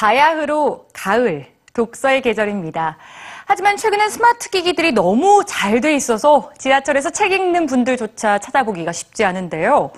[0.00, 2.96] 바야흐로 가을, 독서의 계절입니다.
[3.44, 9.90] 하지만 최근엔 스마트 기기들이 너무 잘 돼 있어서 지하철에서 책 읽는 분들조차 찾아보기가 쉽지 않은데요.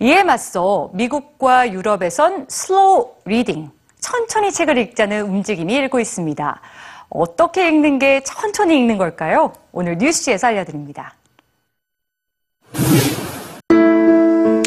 [0.00, 3.70] 이에 맞서 미국과 유럽에선 slow reading,
[4.00, 6.60] 천천히 책을 읽자는 움직임이 일고 있습니다.
[7.10, 9.52] 어떻게 읽는 게 천천히 읽는 걸까요?
[9.70, 11.14] 오늘 뉴스에서 알려드립니다.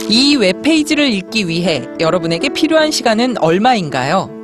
[0.07, 4.34] 이 웹페이지를 읽기 위해 여러분에게 필요한 시간은 얼마인가요?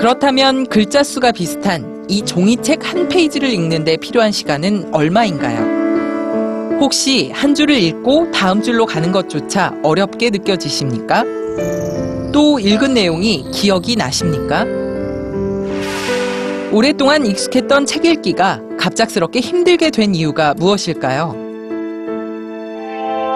[0.00, 6.78] 그렇다면 글자 수가 비슷한 이 종이책 한 페이지를 읽는데 필요한 시간은 얼마인가요?
[6.80, 11.22] 혹시 한 줄을 읽고 다음 줄로 가는 것조차 어렵게 느껴지십니까?
[12.32, 14.64] 또 읽은 내용이 기억이 나십니까?
[16.72, 21.34] 오랫동안 익숙했던 책 읽기가 갑작스럽게 힘들게 된 이유가 무엇일까요?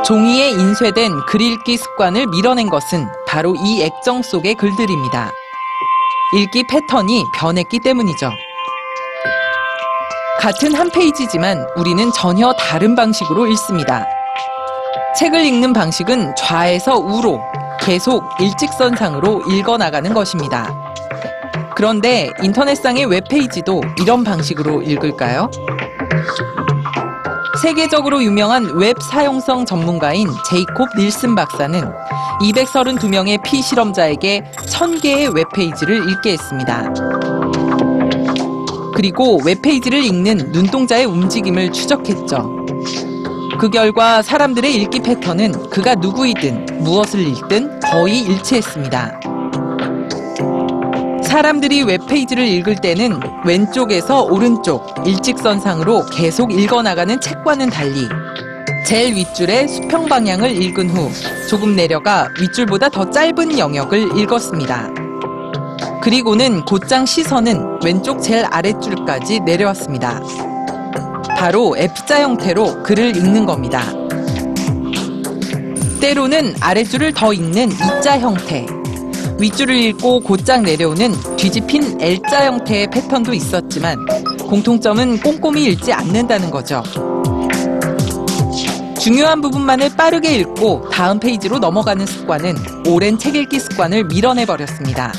[0.03, 5.31] 종이에 인쇄된 글 읽기 습관을 밀어낸 것은 바로 이 액정 속의 글들입니다.
[6.33, 8.31] 읽기 패턴이 변했기 때문이죠.
[10.41, 14.07] 같은 한 페이지지만 우리는 전혀 다른 방식으로 읽습니다.
[15.17, 17.41] 책을 읽는 방식은 좌에서 우로
[17.81, 20.75] 계속 일직선상으로 읽어 나가는 것입니다.
[21.77, 25.51] 그런데 인터넷상의 웹페이지도 이런 방식으로 읽을까요?
[27.63, 31.93] 세계적으로 유명한 웹 사용성 전문가인 제이콥 닐슨 박사는
[32.41, 36.93] 232명의 피실험자에게 1000개의 웹페이지를 읽게 했습니다.
[38.95, 42.65] 그리고 웹페이지를 읽는 눈동자의 움직임을 추적했죠.
[43.59, 49.21] 그 결과 사람들의 읽기 패턴은 그가 누구이든 무엇을 읽든 거의 일치했습니다.
[51.23, 58.09] 사람들이 웹페이지를 읽을 때는 왼쪽에서 오른쪽 일직선상으로 계속 읽어나가는 책과는 달리
[58.85, 61.11] 제일 윗줄의 수평 방향을 읽은 후
[61.49, 64.91] 조금 내려가 윗줄보다 더 짧은 영역을 읽었습니다.
[66.03, 70.21] 그리고는 곧장 시선은 왼쪽 제일 아랫줄까지 내려왔습니다.
[71.39, 73.83] 바로 F자 형태로 글을 읽는 겁니다.
[76.01, 78.67] 때로는 아랫줄을 더 읽는 E자 형태,
[79.39, 83.97] 윗줄을 읽고 곧장 내려오는 뒤집힌 L자 형태의 패턴도 있었지만
[84.47, 86.83] 공통점은 꼼꼼히 읽지 않는다는 거죠.
[89.05, 92.57] 중요한 부분만을 빠르게 읽고 다음 페이지로 넘어가는 습관은
[92.87, 95.13] 오랜 책 읽기 습관을 밀어내 버렸습니다.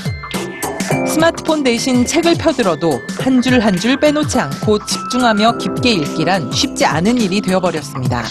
[1.07, 7.39] 스마트폰 대신 책을 펴들어도 한줄 한 줄 빼놓지 않고 집중하며 깊게 읽기란 쉽지 않은 일이
[7.41, 8.23] 되어버렸습니다.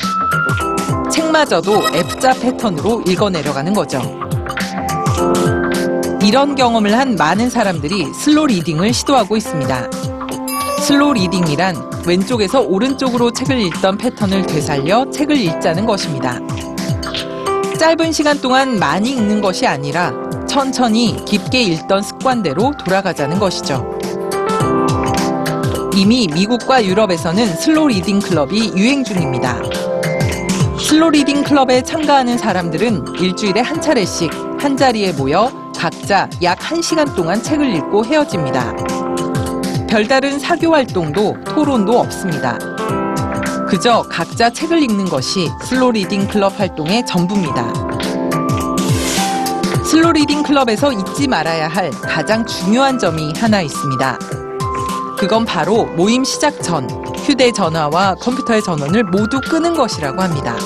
[1.12, 4.02] 책마저도 F자 패턴으로 읽어 내려가는 거죠.
[6.20, 9.88] 이런 경험을 한 많은 사람들이 slow reading을 시도하고 있습니다.
[10.84, 16.38] slow reading이란 왼쪽에서 오른쪽으로 책을 읽던 패턴을 되살려 책을 읽자는 것입니다.
[17.78, 20.12] 짧은 시간 동안 많이 읽는 것이 아니라
[20.46, 23.98] 천천히 깊게 읽던 습관대로 돌아가자는 것이죠.
[25.94, 29.62] 이미 미국과 유럽에서는 slow reading 클럽이 유행 중입니다.
[30.78, 37.42] slow reading 클럽에 참가하는 사람들은 일주일에 한 차례씩 한 자리에 모여 각자 약 1시간 동안
[37.42, 38.74] 책을 읽고 헤어집니다.
[39.94, 42.58] 별다른 사교 활동도 토론도 없습니다.
[43.68, 47.72] 그저 각자 책을 읽는 것이 slow reading 클럽 활동의 전부입니다.
[49.84, 54.18] slow reading 클럽에서 잊지 말아야 할 가장 중요한 점이 하나 있습니다.
[55.16, 60.56] 그건 바로 모임 시작 전 휴대전화와 컴퓨터의 전원을 모두 끄는 것이라고 합니다.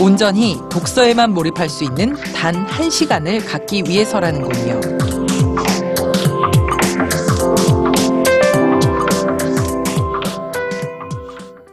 [0.00, 4.80] 온전히 독서에만 몰입할 수 있는 단 한시간을 갖기 위해서라는군요.